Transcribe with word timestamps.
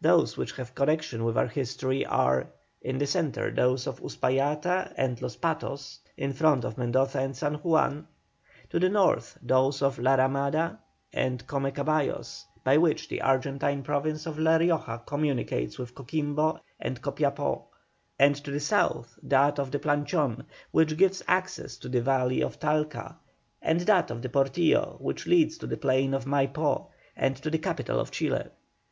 Those 0.00 0.36
which 0.36 0.52
have 0.52 0.76
connection 0.76 1.24
with 1.24 1.36
our 1.36 1.48
history 1.48 2.06
are: 2.06 2.46
in 2.82 2.98
the 2.98 3.06
centre, 3.08 3.50
those 3.50 3.88
of 3.88 4.00
Uspallata 4.00 4.94
and 4.96 5.20
Los 5.20 5.34
Patos, 5.34 5.98
in 6.16 6.32
front 6.34 6.64
of 6.64 6.78
Mendoza 6.78 7.18
and 7.18 7.36
San 7.36 7.54
Juan; 7.54 8.06
to 8.70 8.78
the 8.78 8.88
north, 8.88 9.36
those 9.42 9.82
of 9.82 9.98
La 9.98 10.14
Ramada 10.14 10.78
and 11.12 11.44
Come 11.48 11.68
Caballos, 11.72 12.44
by 12.62 12.76
which 12.76 13.08
the 13.08 13.22
Argentine 13.22 13.82
province 13.82 14.24
of 14.24 14.38
La 14.38 14.54
Rioja 14.56 15.02
communicates 15.04 15.80
with 15.80 15.96
Coquimbo 15.96 16.60
and 16.78 17.02
Copiapó; 17.02 17.64
and 18.20 18.36
to 18.36 18.52
the 18.52 18.60
south, 18.60 19.18
that 19.20 19.58
of 19.58 19.72
the 19.72 19.80
Planchon, 19.80 20.44
which 20.70 20.96
gives 20.96 21.24
access 21.26 21.76
to 21.78 21.88
the 21.88 22.00
valley 22.02 22.40
of 22.40 22.60
Talca, 22.60 23.16
and 23.60 23.80
that 23.80 24.12
of 24.12 24.22
the 24.22 24.28
Portillo 24.28 24.96
which 25.00 25.26
leads 25.26 25.58
to 25.58 25.66
the 25.66 25.76
plain 25.76 26.14
of 26.14 26.24
Maipó 26.24 26.86
and 27.16 27.34
to 27.38 27.50
the 27.50 27.58
capital 27.58 27.98
of 27.98 28.12
Chile. 28.12 28.44